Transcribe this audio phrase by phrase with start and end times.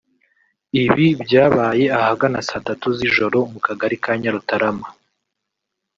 [0.83, 4.87] Ibi byabaye ahagana saa tatu z’ijoro mu Kagari ka Nyarutarama